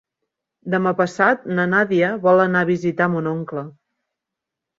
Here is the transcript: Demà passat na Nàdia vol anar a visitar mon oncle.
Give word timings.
Demà 0.73 0.93
passat 1.01 1.45
na 1.59 1.65
Nàdia 1.73 2.09
vol 2.25 2.41
anar 2.47 2.65
a 2.65 2.69
visitar 2.71 3.11
mon 3.17 3.31
oncle. 3.35 3.67